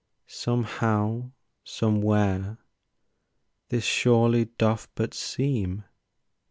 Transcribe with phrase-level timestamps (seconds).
[0.25, 1.29] Somehow,
[1.63, 2.57] somewhere
[3.69, 5.83] this surely doth but seem!